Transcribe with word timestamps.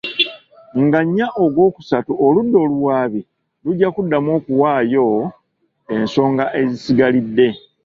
Nga 0.83 0.99
nnya 1.05 1.27
ogwookusatu 1.43 2.11
oludda 2.25 2.57
oluwaabi 2.65 3.21
lujja 3.63 3.87
kuddamu 3.95 4.29
okuwaayo 4.37 5.07
ensonga 5.95 6.45
ezisigalidde. 6.61 7.47